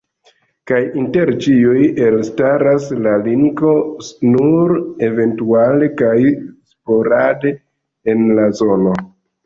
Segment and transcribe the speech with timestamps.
[0.69, 3.75] Kaj inter ĉiuj elstaras la Linko,
[4.33, 4.75] nur
[5.11, 6.19] eventuale kaj
[6.75, 7.57] sporade
[8.17, 9.03] en la zono.